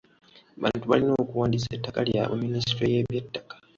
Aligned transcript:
Abantu 0.57 0.85
balina 0.91 1.13
okuwandiisa 1.23 1.71
ettaka 1.77 1.99
lyabwe 2.07 2.35
minisitule 2.43 2.87
y'ebyettaka. 2.93 3.53